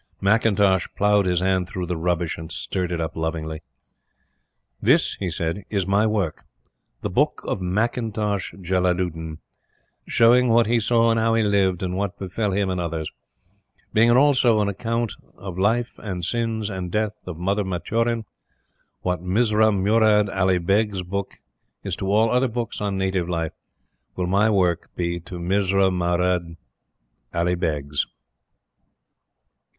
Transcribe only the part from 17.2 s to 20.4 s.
of Mother Maturin. What Mirza Murad